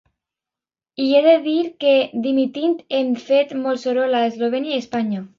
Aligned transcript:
I 1.01 1.09
he 1.17 1.19
de 1.25 1.33
dir 1.41 1.57
que 1.83 1.91
dimitint 2.23 2.73
hem 2.99 3.11
fet 3.27 3.53
molt 3.65 3.83
soroll 3.83 4.17
a 4.21 4.23
Eslovènia 4.31 4.73
i 4.73 4.81
Espanya. 4.85 5.21